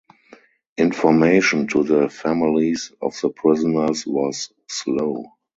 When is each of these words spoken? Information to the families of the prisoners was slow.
Information 0.79 1.67
to 1.67 1.83
the 1.83 2.09
families 2.09 2.91
of 3.03 3.13
the 3.21 3.29
prisoners 3.29 4.03
was 4.07 4.51
slow. 4.67 5.23